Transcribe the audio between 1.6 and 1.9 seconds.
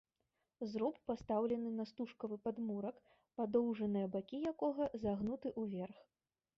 на